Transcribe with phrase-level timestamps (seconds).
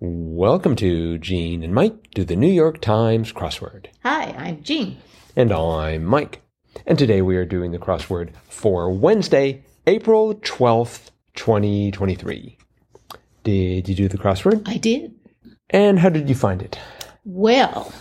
[0.00, 3.86] Welcome to Jean and Mike do the New York Times crossword.
[4.04, 4.98] Hi, I'm Jean.
[5.34, 6.42] And I'm Mike.
[6.86, 12.56] And today we are doing the crossword for Wednesday, April 12th, 2023.
[13.42, 14.68] Did you do the crossword?
[14.68, 15.16] I did.
[15.70, 16.78] And how did you find it?
[17.24, 17.92] Well,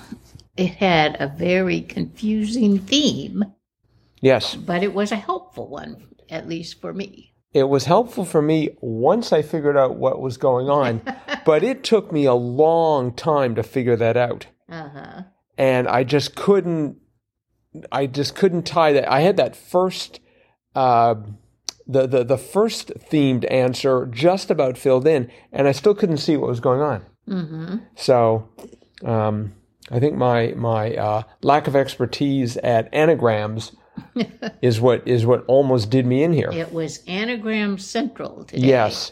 [0.56, 3.44] it had a very confusing theme,
[4.22, 7.34] Yes, but it was a helpful one, at least for me.
[7.58, 11.02] It was helpful for me once I figured out what was going on,
[11.46, 14.48] but it took me a long time to figure that out.
[14.70, 15.22] Uh huh.
[15.58, 16.98] and I just couldn't.
[17.92, 19.10] I just couldn't tie that.
[19.10, 20.20] I had that first,
[20.76, 21.16] uh,
[21.88, 26.38] the the the first themed answer just about filled in, and I still couldn't see
[26.38, 27.06] what was going on.
[27.30, 27.78] Mm-hmm.
[27.96, 28.50] So,
[29.06, 29.54] um,
[29.90, 33.76] I think my my uh, lack of expertise at anagrams
[34.62, 36.50] is what is what almost did me in here.
[36.52, 38.68] It was Anagram Central today.
[38.68, 39.12] Yes.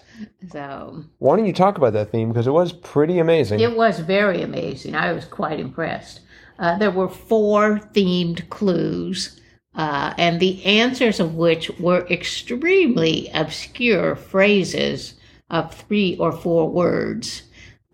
[0.51, 3.59] So Why don't you talk about that theme because it was pretty amazing.
[3.59, 4.95] it was very amazing.
[4.95, 6.21] I was quite impressed.
[6.57, 9.41] Uh, there were four themed clues,
[9.75, 15.15] uh, and the answers of which were extremely obscure phrases
[15.49, 17.43] of three or four words,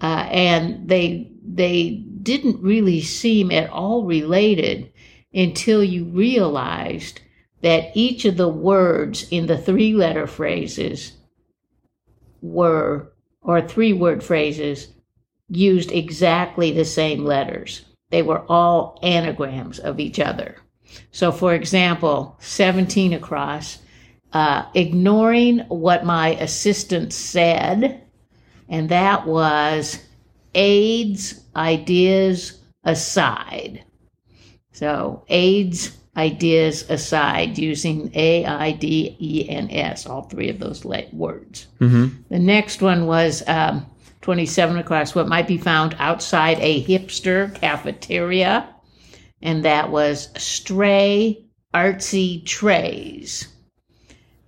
[0.01, 4.90] uh, and they they didn't really seem at all related
[5.33, 7.21] until you realized
[7.61, 11.13] that each of the words in the three letter phrases
[12.41, 14.89] were or three word phrases
[15.49, 17.85] used exactly the same letters.
[18.09, 20.57] They were all anagrams of each other.
[21.11, 23.79] So, for example, 17 across,
[24.33, 28.01] uh, ignoring what my assistant said,
[28.69, 29.99] and that was
[30.53, 33.83] AIDS ideas aside.
[34.71, 40.83] So, AIDS ideas aside, using A I D E N S, all three of those
[40.85, 41.67] words.
[41.79, 42.07] mm-hmm.
[42.29, 43.85] The next one was um,
[44.21, 48.67] 27 across, what might be found outside a hipster cafeteria,
[49.41, 53.47] and that was stray artsy trays.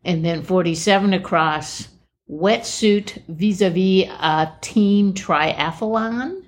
[0.06, 1.88] And then 47 across,
[2.30, 6.44] wetsuit vis a vis a team triathlon,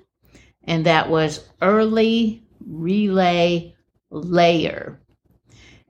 [0.64, 3.75] and that was early relay
[4.10, 5.00] layer.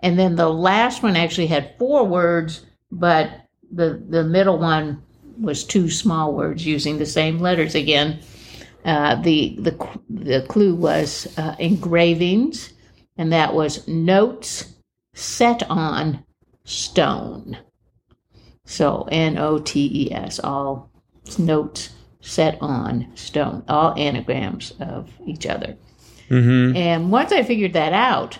[0.00, 3.30] And then the last one actually had four words, but
[3.72, 5.02] the the middle one
[5.40, 8.20] was two small words using the same letters again.
[8.84, 9.72] Uh, the the
[10.08, 12.72] the clue was uh, engravings,
[13.16, 14.74] and that was notes
[15.14, 16.24] set on
[16.64, 17.58] stone.
[18.64, 20.90] So N O T E S, all
[21.38, 21.90] notes
[22.20, 25.76] set on stone, all anagrams of each other.
[26.30, 26.76] Mm-hmm.
[26.76, 28.38] And once I figured that out,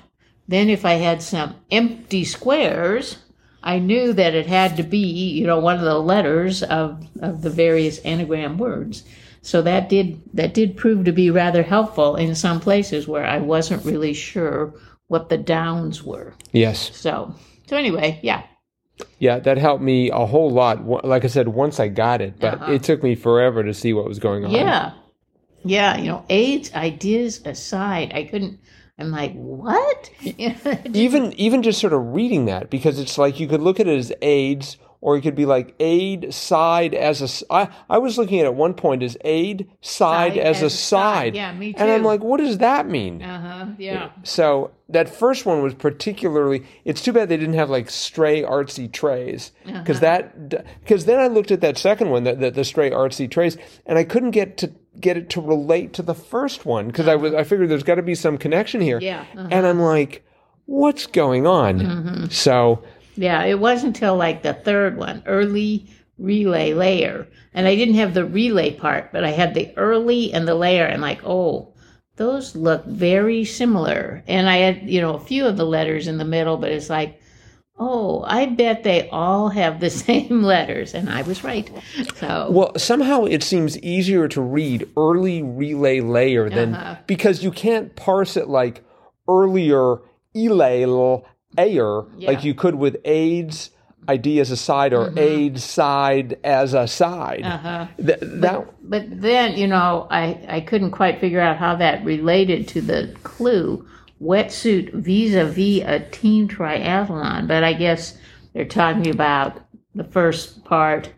[0.49, 3.19] then if I had some empty squares,
[3.63, 7.43] I knew that it had to be, you know, one of the letters of, of
[7.43, 9.03] the various anagram words.
[9.43, 13.39] So that did that did prove to be rather helpful in some places where I
[13.39, 14.75] wasn't really sure
[15.07, 16.35] what the downs were.
[16.53, 16.91] Yes.
[16.97, 17.33] So
[17.69, 18.43] so anyway, yeah.
[19.19, 20.85] Yeah, that helped me a whole lot.
[21.05, 22.73] Like I said, once I got it, but Uh-huh.
[22.73, 24.51] it took me forever to see what was going on.
[24.51, 24.93] Yeah.
[25.69, 28.59] Yeah, you know, AIDS ideas aside, I couldn't
[28.99, 30.11] I'm like, what?
[30.23, 33.99] Even even just sort of reading that because it's like you could look at it
[33.99, 38.41] as AIDS or it could be like aid side as a I, I was looking
[38.41, 40.77] at it at one point as aid side, Side as, as a side.
[41.27, 41.35] side.
[41.37, 43.23] Yeah, me And I'm like, what does that mean?
[43.23, 43.67] uh-huh.
[43.79, 44.11] Yeah.
[44.25, 46.65] So that first one was particularly.
[46.85, 49.79] It's too bad they didn't have like stray artsy trays Uh-huh.
[49.79, 50.49] because that
[50.81, 53.57] because then I looked at that second one, the, the, the stray artsy trays,
[53.87, 57.15] and I couldn't get to get it to relate to the first one because I
[57.15, 58.99] was I figured there's got to be some connection here.
[59.01, 59.49] Yeah, uh-huh.
[59.53, 60.25] And I'm like,
[60.65, 61.79] what's going on?
[61.79, 62.27] Mm-hmm.
[62.31, 62.83] So
[63.17, 65.87] Yeah, it wasn't until like the third one, early
[66.19, 67.27] relay layer.
[67.55, 70.85] And I didn't have the relay part, but I had the early and the layer.
[70.85, 71.73] And like, oh,
[72.17, 74.23] those look very similar.
[74.27, 76.89] And I had, you know, a few of the letters in the middle, but it's
[76.91, 77.21] like,
[77.79, 80.95] oh, I bet they all have the same letters.
[80.95, 81.71] And I was right.
[82.17, 86.97] So, well, somehow it seems easier to read early relay layer than Uh-huh.
[87.07, 88.83] because you can't parse it like
[89.29, 89.99] earlier
[90.35, 90.87] elay
[91.59, 92.29] ayer Yeah.
[92.31, 93.71] like you could with AIDS
[94.09, 97.43] ID as a side or AIDS side as a side.
[97.43, 97.67] Mm-hmm.
[97.67, 97.87] uh-huh.
[97.99, 102.69] Th- that But then, you know, I, I couldn't quite figure out how that related
[102.69, 103.85] to the clue
[104.23, 107.49] wetsuit vis a vis a team triathlon.
[107.49, 108.17] But I guess
[108.53, 109.61] they're talking about
[109.95, 111.11] the first part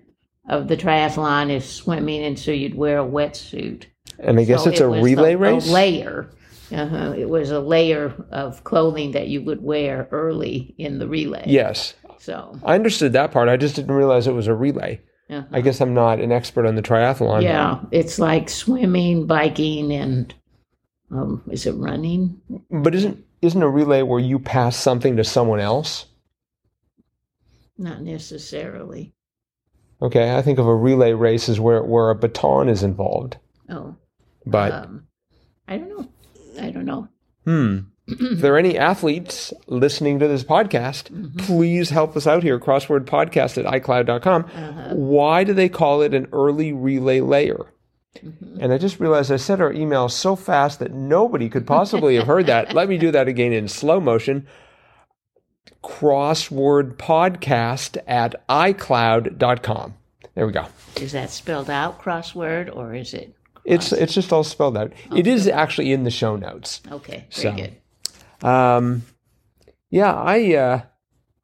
[0.49, 3.85] of the triathlon is swimming, and so you'd wear a wetsuit.
[4.19, 5.69] and I guess So it's it a relay the- race.
[5.69, 6.31] A layer.
[6.73, 7.15] Uh-huh.
[7.17, 11.45] It was a layer of clothing that you would wear early in the relay.
[11.47, 11.95] yes.
[12.21, 13.49] So, I understood that part.
[13.49, 15.01] I just didn't realize it was a relay.
[15.31, 15.47] Uh-huh.
[15.53, 17.43] I guess I'm not an expert on the triathlon.
[17.43, 20.35] Yeah, it's like swimming, biking, and
[21.11, 22.41] um, is it running?
[22.71, 26.07] But isn't isn't a relay where you pass something to someone else?
[27.79, 29.15] Not necessarily.
[30.03, 33.37] Okay, I think of a relay race as where where a baton is involved.
[33.69, 33.97] Oh,
[34.47, 35.07] But um,
[35.69, 36.09] I don't know.
[36.61, 37.09] I don't know.
[37.45, 37.79] hmm.
[38.11, 42.59] if there are any athletes listening to this podcast, please help us out here.
[42.59, 44.45] Crossword podcast at iCloud.com.
[44.45, 44.95] Uh-huh.
[44.95, 47.67] Why do they call it an early relay layer?
[48.61, 52.27] And I just realized I said our email so fast that nobody could possibly have
[52.27, 52.73] heard that.
[52.73, 54.47] Let me do that again in slow motion.
[55.85, 59.95] Crossword podcast at iCloud.com.
[60.35, 60.67] There we go.
[60.97, 63.35] Is that spelled out crossword or is it?
[63.69, 64.93] It's it's just all spelled out.
[65.15, 66.81] It is actually in the show notes.
[66.91, 68.47] Okay, very So- good.
[68.49, 69.03] Um,
[69.91, 70.81] yeah, I uh,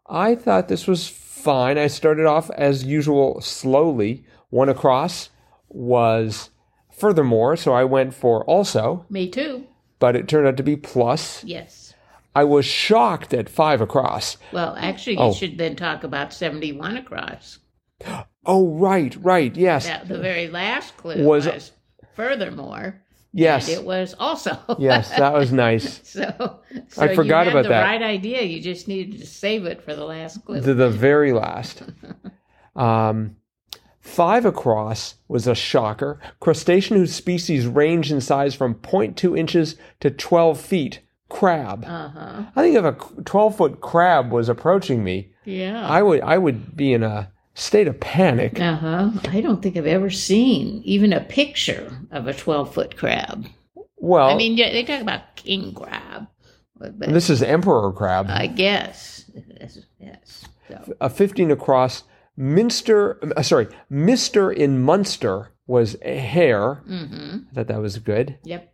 [0.09, 1.77] I thought this was fine.
[1.79, 4.25] I started off as usual slowly.
[4.51, 5.31] One across
[5.69, 6.51] was
[6.93, 9.67] furthermore, so I went for also, Me too.
[9.99, 11.43] but it turned out to be plus.
[11.45, 11.93] Yes.
[12.37, 14.37] I was shocked at five across.
[14.53, 15.33] Well, actually, you Oh.
[15.33, 17.59] should then talk about 71 across.
[18.47, 21.73] Oh, right, right, yes, That, the very last clue Was- was,
[22.15, 23.03] furthermore,
[23.33, 24.59] yes, it was also.
[24.79, 25.11] yes.
[25.17, 26.01] That was nice.
[26.09, 27.83] so, so I forgot you had about the that.
[27.83, 28.43] right idea.
[28.43, 30.61] You just needed to save it for the last clue.
[30.61, 31.83] to the very last.
[32.77, 33.37] Um,
[34.01, 36.19] five across was a shocker.
[36.41, 41.01] Crustacean whose species range in size from 0.2 inches to 12 feet.
[41.29, 41.85] Crab.
[41.85, 42.43] uh huh.
[42.55, 45.89] I think if a 12 foot crab was approaching me, Yeah.
[45.89, 48.61] I would I would be in a state of panic.
[48.61, 49.11] Uh huh.
[49.29, 53.47] I don't think I've ever seen even a picture of a 12 foot crab.
[53.97, 56.27] Well, I mean, they talk about king crab,
[56.77, 58.27] but, but this is emperor crab.
[58.29, 59.25] I guess.
[59.49, 59.79] Yes.
[59.99, 60.45] yes.
[60.69, 62.05] So, a 15 across.
[62.37, 66.83] Minster, uh, sorry, Mister in Munster was a Herr.
[66.89, 67.39] mm-hmm.
[67.51, 68.39] I thought that was good.
[68.43, 68.74] Yep.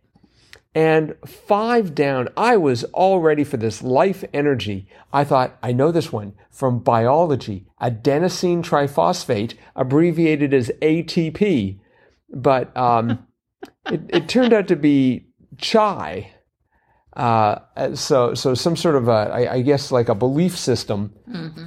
[0.73, 4.87] And five down, I was all ready for this life energy.
[5.11, 11.77] I thought, I know this one from biology, adenosine triphosphate, abbreviated as ATP.
[12.33, 13.27] But um,
[13.87, 15.25] it, it turned out to be
[15.57, 16.31] chai.
[17.17, 17.59] Uh,
[17.93, 21.13] so, so some sort of a, I, I guess, like a belief system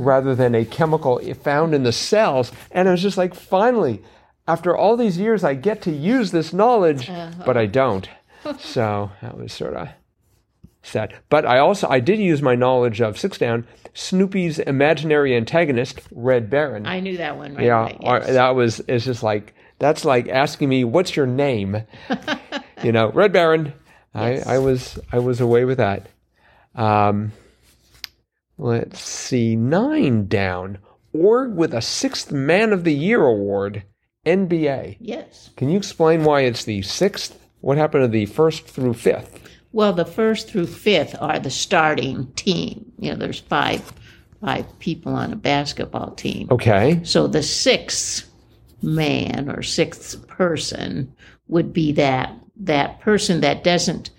[0.00, 2.50] rather than a chemical found in the cells.
[2.71, 4.03] And I was just like, finally,
[4.49, 7.11] after all these years, I get to use this knowledge,
[7.45, 8.09] but I don't.
[8.58, 9.88] So that was sort of
[10.82, 11.14] sad.
[11.29, 16.50] But I also I did use my knowledge of six down Snoopy's imaginary antagonist, Red
[16.50, 16.87] Baron.
[16.87, 18.26] I knew that one right yeah, away, yes.
[18.29, 21.82] that was it's just like that's like asking me what's your name.
[22.82, 23.73] you know, Red Baron.
[24.14, 24.47] Yes.
[24.47, 26.08] I I was I was away with that.
[26.75, 27.32] Um,
[28.58, 30.79] let's see, nine down.
[31.12, 33.85] Org with a sixth Man of the Year award,
[34.26, 34.97] NBA.
[34.99, 35.50] Yes.
[35.56, 37.44] Can you explain why it's the sixth?
[37.64, 39.40] What happened to the first through fifth?
[39.72, 42.93] Well, the first through fifth are the starting team.
[42.99, 43.90] You know, there's five
[44.43, 46.49] five people on a basketball team.
[46.50, 47.00] Okay.
[47.05, 48.31] So the sixth
[48.82, 51.11] man or sixth person
[51.49, 54.11] would be that that person that doesn't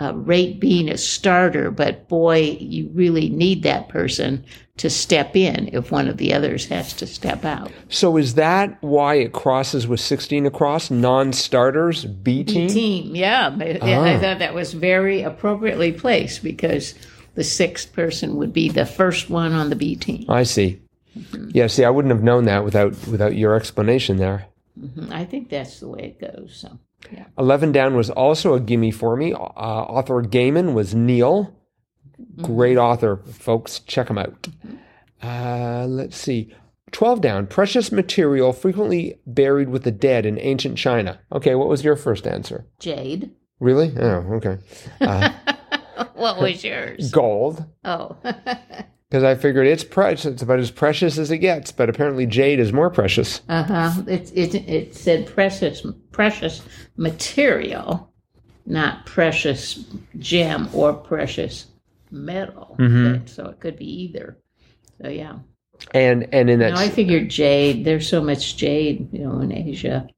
[0.00, 4.44] uh, rate being a starter, but boy, you really need that person
[4.76, 7.70] to step in if one of the others has to step out.
[7.88, 10.90] So is that why it crosses with 16 across?
[10.90, 12.68] Non starters, B team?
[12.68, 16.94] Team, yeah, I- I thought that was very appropriately placed because
[17.36, 20.24] the sixth person would be the first one on the B team.
[20.28, 20.80] I see.
[21.52, 24.46] Yeah, see, I wouldn't have known that without without your explanation there.
[24.80, 26.56] Mhm, I think that's the way it goes.
[26.56, 26.78] So,
[27.10, 27.26] yeah.
[27.38, 29.32] 11 down was also a gimme for me.
[29.32, 31.54] Uh, author Gaiman was Neil.
[32.42, 33.80] Great author, folks.
[33.80, 34.48] Check him out.
[35.22, 36.54] Uh, let's see.
[36.92, 41.20] 12 down, precious material frequently buried with the dead in ancient China.
[41.32, 42.66] Okay, what was your first answer?
[42.78, 43.92] Jade, Really?
[43.98, 44.58] Oh, okay.
[46.14, 47.10] what was yours?
[47.10, 47.64] Gold.
[47.84, 48.16] Oh,
[49.14, 50.24] Because I figured it's precious.
[50.24, 53.42] It's about as precious as it gets, but apparently jade is more precious.
[53.48, 54.02] uh huh.
[54.08, 56.62] It, it it said precious precious
[56.96, 58.12] material,
[58.66, 59.84] not precious
[60.18, 61.66] gem or precious
[62.10, 62.74] metal.
[62.76, 64.36] But- So it could be either.
[65.00, 65.34] So yeah.
[65.92, 67.84] And and in that Now I figured jade.
[67.84, 70.08] There's so much jade, you know, in Asia,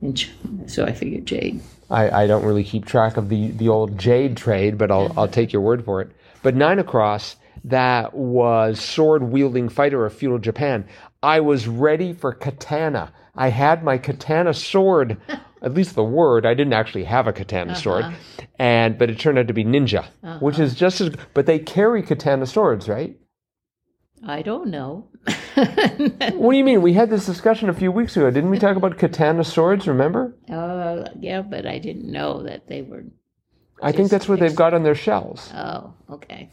[0.00, 1.60] and China, so I figured jade.
[1.90, 5.26] I, I don't really keep track of the, the old jade trade, but I'll, I'll
[5.28, 6.12] take your word for it.
[6.44, 7.34] But nine across,
[7.64, 10.86] that was sword wielding fighter of feudal Japan.
[11.22, 13.12] I was ready for katana.
[13.36, 15.16] I had my katana sword,
[15.62, 16.46] at least the word.
[16.46, 18.06] I didn't actually have a katana sword,
[18.58, 20.04] and but it turned out to be ninja,
[20.40, 21.10] which is just as.
[21.32, 23.16] But they carry katana swords, right?
[24.26, 25.08] I don't know.
[25.54, 26.82] What do you mean?
[26.82, 28.30] We had this discussion a few weeks ago.
[28.30, 30.34] Didn't we talk about katana swords, remember?
[30.50, 33.04] uh, yeah, but I didn't know that they were.
[33.82, 35.50] I think that's what they've got on their shells.
[35.54, 36.50] Oh, okay.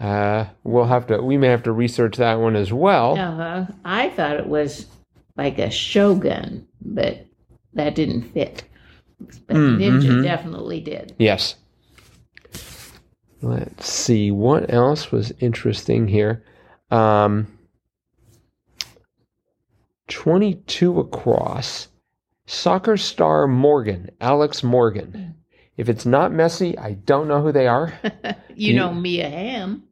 [0.00, 3.18] Uh, we'll have to, we may have to research that one as well.
[3.18, 3.66] Uh-huh.
[3.84, 4.86] I thought it was
[5.36, 7.26] like a shogun, but
[7.74, 8.64] that didn't fit.
[9.46, 11.14] But ninja definitely did.
[11.18, 11.56] Yes.
[13.42, 14.30] Let's see.
[14.30, 16.44] What else was interesting here?
[16.90, 17.58] Um,
[20.08, 21.88] 22 across.
[22.46, 25.34] Soccer star Morgan, Alex Morgan.
[25.76, 27.92] If it's not Messi, I don't know who they are.
[28.58, 29.84] You know Mia Hamm.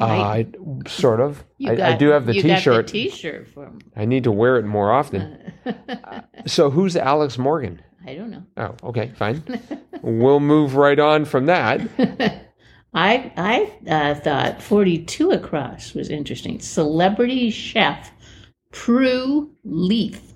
[0.00, 0.46] Uh, I
[0.88, 1.44] sort of.
[1.58, 2.88] You I, I do have the you T-shirt.
[2.88, 3.78] T-shirt from.
[3.94, 5.52] I need to wear it more often.
[6.46, 7.80] so who's Alex Morgan?
[8.06, 8.42] I don't know.
[8.56, 9.42] Oh, okay, fine.
[10.02, 11.80] we'll move right on from that.
[12.94, 16.60] I I uh, thought 42 across was interesting.
[16.60, 18.10] Celebrity chef
[18.72, 20.34] Prue Leith.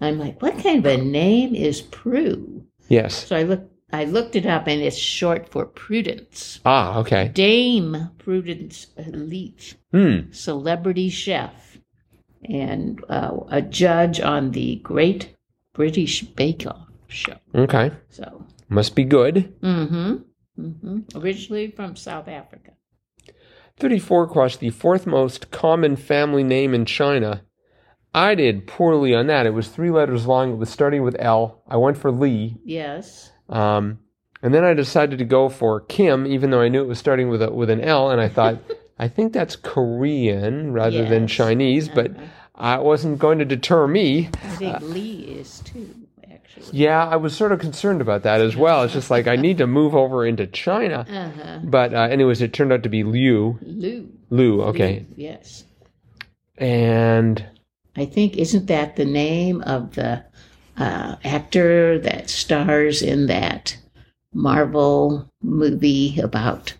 [0.00, 2.64] I'm like, what kind of a name is Prue?
[2.88, 3.26] Yes.
[3.26, 6.60] So I looked I looked it up and it's short for Prudence.
[6.64, 7.28] Ah, okay.
[7.28, 10.30] Dame Prudence Leith, Hmm.
[10.30, 11.78] celebrity chef,
[12.48, 15.34] and uh, a judge on the Great
[15.72, 17.36] British Bake Off show.
[17.54, 17.90] Okay.
[18.10, 19.54] So, Must be good.
[19.60, 20.16] mm-hmm,
[20.58, 20.98] mm-hmm.
[21.18, 22.72] Originally from South Africa.
[23.78, 27.42] 34 across the fourth most common family name in China.
[28.12, 29.46] I did poorly on that.
[29.46, 30.52] It was three letters long.
[30.52, 31.62] It was starting with L.
[31.68, 32.56] I went for Lee.
[32.64, 33.30] Yes.
[33.50, 33.98] Um,
[34.42, 37.28] and then I decided to go for Kim, even though I knew it was starting
[37.28, 38.10] with a, with an L.
[38.10, 38.58] And I thought,
[38.98, 41.32] I think that's Korean rather than Yes.
[41.32, 42.12] Chinese, but
[42.54, 44.28] uh, it wasn't going to deter me.
[44.42, 45.94] I think Lee is too,
[46.30, 46.78] actually.
[46.78, 48.82] Yeah, I was sort of concerned about that as well.
[48.84, 51.06] It's just like I need to move over into China.
[51.08, 51.58] Uh-huh.
[51.64, 53.58] But uh, anyways, it turned out to be Liu.
[53.62, 54.08] Lou.
[54.30, 55.00] Liu, okay.
[55.08, 55.64] Lou, Yes.
[56.58, 57.44] And
[57.96, 60.24] I think, isn't that the name of the
[60.80, 63.76] uh, actor that stars in that
[64.32, 66.74] Marvel movie about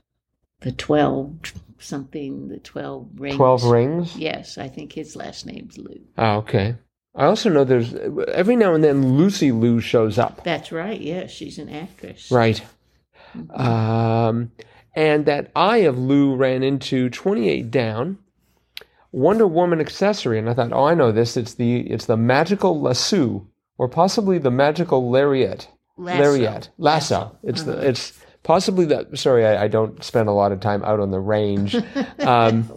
[0.60, 3.36] the 12 something, the 12 rings?
[3.36, 4.16] 12 rings.
[4.16, 6.00] Yes, I think his last name's Lou.
[6.18, 6.76] Oh, okay.
[7.14, 7.92] I also know there's
[8.28, 10.44] every now and then Lucy Liu shows up.
[10.44, 11.00] That's right.
[11.00, 12.30] Yes, she's an actress.
[12.30, 12.62] Right.
[13.50, 14.52] Um,
[14.94, 18.18] and that I of Lou ran into 28 down.
[19.12, 21.36] Wonder Woman accessory, and I thought, oh, I know this.
[21.36, 23.44] It's the it's the magical lasso,
[23.80, 25.66] or possibly the magical lariat.
[25.96, 26.20] Lasso.
[26.22, 27.38] Lariat, lasso.
[27.42, 29.18] It's the it's possibly that.
[29.18, 31.74] Sorry, I, I don't spend a lot of time out on the range.
[32.20, 32.70] Um,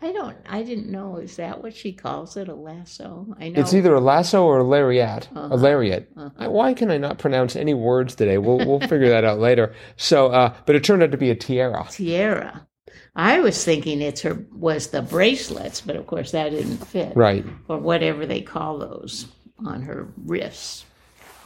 [0.00, 0.36] I don't.
[0.48, 1.16] I didn't know.
[1.18, 2.48] Is that what she calls it?
[2.48, 3.26] A lasso?
[3.38, 3.60] I know.
[3.60, 5.28] It's either a lasso or a lariat.
[5.34, 6.08] A lariat.
[6.38, 8.38] I- Why can I not pronounce any words today?
[8.38, 9.74] We'll we'll figure that out later.
[9.96, 11.86] So, uh, but it turned out to be a tiara.
[11.90, 12.66] tiara.
[13.14, 17.14] I was thinking it's her was the bracelets, but of course that didn't fit.
[17.14, 17.44] Right.
[17.68, 19.26] Or whatever they call those
[19.64, 20.84] on her wrists.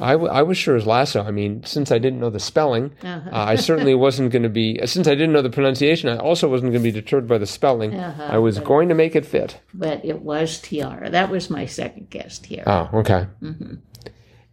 [0.00, 1.25] I, w- I was sure as lasso.
[1.25, 3.31] I mean, since I didn't know the spelling, Uh-huh.
[3.33, 4.79] uh, I certainly wasn't going to be.
[4.87, 7.47] Since I didn't know the pronunciation, I also wasn't going to be deterred by the
[7.47, 7.95] spelling.
[7.95, 9.61] Uh-huh, I was going to make it fit.
[9.75, 11.11] But it was tiara.
[11.11, 12.88] That was my second guess tiara.
[12.93, 13.27] Oh, okay.
[13.43, 13.75] Mm-hmm.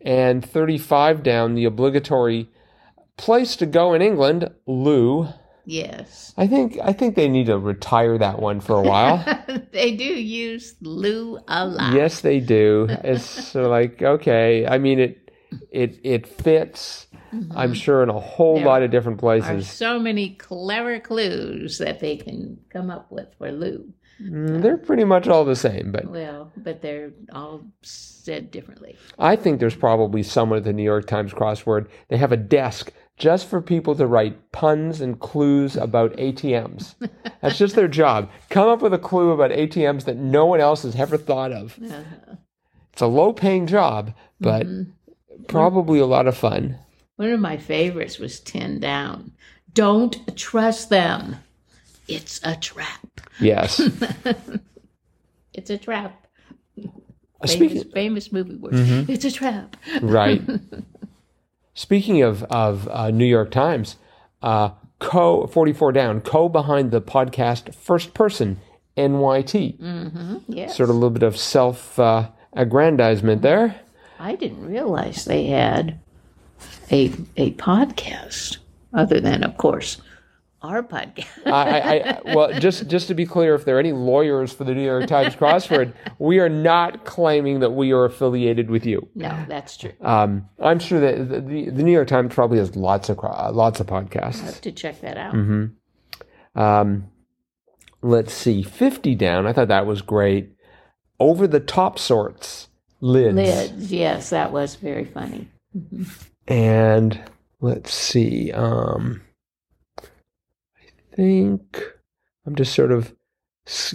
[0.01, 2.49] And thirty-five down, the obligatory
[3.17, 5.27] place to go in England, loo.
[5.65, 6.33] Yes.
[6.37, 9.23] I think I think they need to retire that one for a while.
[9.71, 11.93] they do use loo a lot.
[11.93, 12.87] Yes, they do.
[13.03, 14.65] It's sort of like okay.
[14.67, 15.31] I mean, it
[15.71, 17.07] it it fits.
[17.53, 19.69] I'm sure in a whole There lot of different places.
[19.69, 23.91] so many clever clues that they can come up with for loo.
[24.21, 28.95] Mm, They're pretty much all the same, but Well, but they're all said differently.
[29.19, 31.87] I think there's probably someone at the New York Times crossword.
[32.07, 36.95] They have a desk just for people to write puns and clues about ATMs.
[37.41, 38.29] That's just their job.
[38.49, 41.77] Come up with a clue about ATMs that no one else has ever thought of.
[41.83, 42.01] Uh-huh.
[42.93, 44.65] It's a low paying job, but
[45.49, 46.77] probably a lot of fun.
[47.17, 49.33] One of my favorites was 10 Down.
[49.73, 51.35] Don't trust them.
[52.07, 53.19] It's a trap.
[53.41, 53.81] Yes.
[55.53, 56.27] It's a trap.
[57.45, 58.73] Speaking, Famous, famous movie word.
[58.73, 59.11] Mm-hmm.
[59.11, 59.77] It's a trap.
[60.01, 60.41] right.
[61.75, 63.97] Speaking of of uh, New York Times,
[64.41, 68.59] uh, co forty four down, co behind the podcast First Person
[68.97, 69.77] NYT.
[69.77, 70.37] Mm-hmm.
[70.47, 70.77] Yes.
[70.77, 73.79] Sort of a little bit of self uh, aggrandizement there.
[74.19, 75.99] I didn't realize they had
[76.89, 78.57] a a podcast
[78.93, 80.01] other than, of course,
[80.65, 81.27] our podcast.
[81.45, 84.63] I, I, I, well, just just to be clear, if there are any lawyers for
[84.63, 89.07] the New York Times crossword, we are not claiming that we are affiliated with you.
[89.15, 89.93] no, that's true.
[90.01, 93.51] Um, I'm sure that the, the, the New York Times probably has lots of uh,
[93.51, 94.15] lots of podcasts.
[94.15, 94.41] I podcasts.
[94.41, 95.33] have to check that out.
[95.33, 96.59] Mm-hmm.
[96.59, 97.09] Um,
[98.01, 99.47] let's see, 50 down.
[99.47, 100.51] I thought that was great.
[101.19, 102.67] Over the top sorts,
[103.01, 103.35] lids.
[103.35, 105.49] Lids, yes, that was very funny.
[106.47, 107.21] And
[107.61, 109.21] let's see, um,
[111.15, 111.81] think
[112.45, 113.15] I'm just sort of,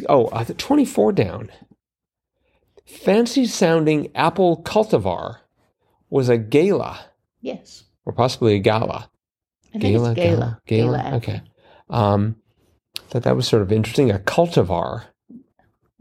[0.09, 1.51] oh, uh, the 24 down.
[2.87, 5.37] Fancy sounding apple cultivar
[6.09, 6.99] was a gala,
[7.41, 7.85] Yes.
[8.05, 9.09] or possibly a gala.
[9.75, 10.61] I think Gala, it's Gala.
[10.67, 11.17] gala, gala.
[11.19, 11.43] Okay.
[11.89, 12.37] Um,
[13.09, 14.11] thought that was sort of interesting.
[14.11, 15.05] A cultivar.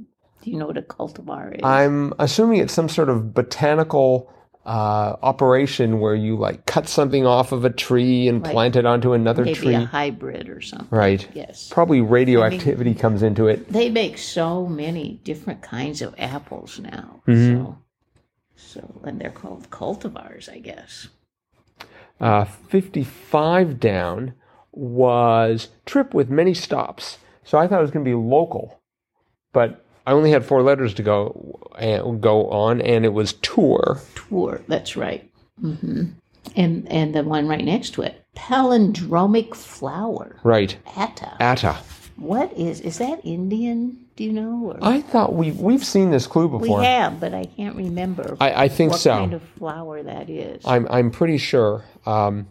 [0.07, 1.59] Do you know what a cultivar is?
[1.63, 4.33] I'm assuming it's some sort of botanical
[4.65, 8.85] uh, operation where you like cut something off of a tree and Like plant it
[8.85, 9.73] onto another Maybe tree.
[9.73, 10.87] a hybrid or something.
[10.91, 11.27] Right.
[11.33, 11.69] Yes.
[11.71, 13.71] Probably radioactivity comes into it.
[13.71, 17.21] They make so many different kinds of apples now.
[17.27, 17.63] Mm-hmm.
[17.63, 17.77] So,
[18.55, 21.07] so, and they're called cultivars, I guess.
[22.19, 24.33] Uh, 55 down
[24.71, 27.17] was trip with many stops.
[27.43, 28.81] So I thought it was going to be local,
[29.53, 34.01] but I only had four letters to go uh, go on, and it was tour.
[34.15, 34.59] Tour.
[34.67, 35.29] That's right.
[35.61, 36.05] hmm
[36.55, 40.39] And and the one right next to it, palindromic flower.
[40.43, 40.75] Right.
[40.97, 41.37] Atta.
[41.39, 41.77] Atta.
[42.15, 44.03] What is is that Indian?
[44.15, 44.71] Do you know?
[44.73, 46.79] Or I thought we we've seen this clue before.
[46.79, 49.11] we have, but I can't remember I, I think what so.
[49.11, 50.65] kind of flower that is.
[50.65, 51.85] I'm I'm pretty sure.
[52.07, 52.47] Um,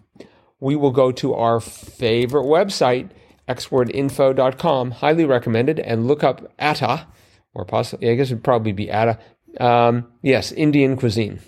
[0.60, 3.10] we will go to our favorite website,
[3.48, 7.06] xwordinfo.com, highly recommended, and look up Atta,
[7.54, 9.18] or possibly I guess it'd probably be Atta.
[9.60, 11.40] Um, yes, Indian cuisine.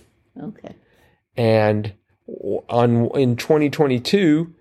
[0.42, 0.74] okay.
[1.36, 1.92] And
[2.68, 4.54] on in 2022,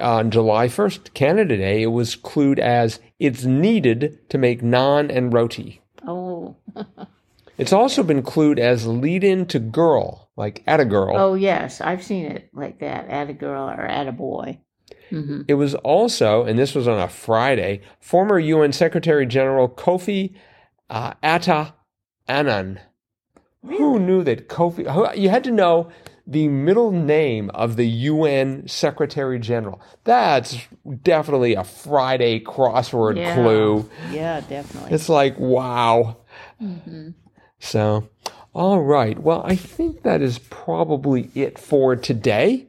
[0.00, 5.32] on July 1st, Canada Day, it was clued as it's needed to make naan and
[5.32, 5.80] roti.
[6.06, 6.56] Oh,
[7.58, 11.16] It's also been clued as lead in to girl, like at a girl.
[11.16, 13.08] oh yes, I've seen it like that.
[13.08, 14.60] At a girl or at a boy.
[15.08, 20.34] hmm It was also, and this was on a Friday, former UN Secretary General Kofi
[20.90, 21.74] uh, Atta
[22.28, 22.80] Annan.
[23.62, 24.88] Who knew that Kofi?
[24.90, 25.90] Who, you had to know
[26.26, 29.80] the middle name of the UN Secretary General.
[30.04, 30.56] That's
[31.02, 33.34] definitely a Friday crossword Yeah.
[33.34, 33.90] clue.
[34.12, 34.92] Yeah, definitely.
[34.92, 36.18] It's like, wow.
[36.60, 37.10] hmm
[37.58, 38.08] So,
[38.52, 39.18] all right.
[39.18, 42.66] Well, I think that is probably it for today.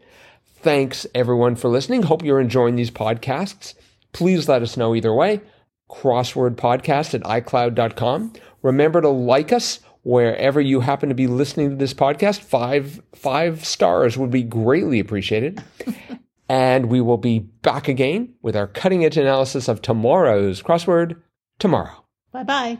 [0.61, 2.03] Thanks everyone for listening.
[2.03, 3.73] Hope you're enjoying these podcasts.
[4.13, 5.41] Please let us know either way.
[5.89, 8.33] Crossword podcast at iCloud.com.
[8.61, 12.39] Remember to like us wherever you happen to be listening to this podcast.
[12.39, 15.63] Five five stars would be greatly appreciated.
[16.49, 21.21] and we will be back again with our cutting edge analysis of tomorrow's crossword
[21.59, 22.05] tomorrow.
[22.31, 22.77] Bye bye.